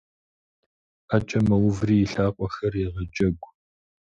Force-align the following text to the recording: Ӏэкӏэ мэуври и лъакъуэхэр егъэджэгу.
Ӏэкӏэ 1.07 1.39
мэуври 1.47 1.95
и 2.03 2.07
лъакъуэхэр 2.11 2.73
егъэджэгу. 2.85 3.49